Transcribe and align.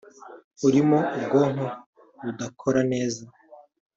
urimo 0.67 0.97
ubwonko 1.17 1.65
budakora 2.23 2.81
neza 2.91 3.23